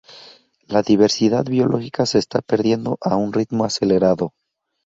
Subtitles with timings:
[0.65, 4.33] La diversidad biológica se está perdiendo a un ritmo acelerado.